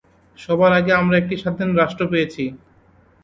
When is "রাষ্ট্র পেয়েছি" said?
1.81-2.43